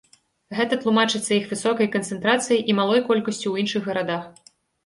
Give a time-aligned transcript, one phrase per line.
[0.59, 4.23] Гэта тлумачыцца іх высокай канцэнтрацыяй і малой колькасцю ў іншых гарадах.